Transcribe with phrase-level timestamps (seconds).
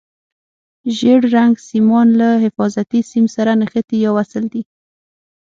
[0.97, 4.61] ژېړ رنګ سیمان له حفاظتي سیم سره نښتي یا وصل دي.